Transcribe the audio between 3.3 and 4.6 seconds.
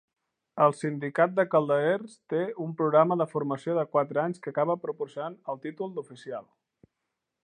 formació de quatre anys que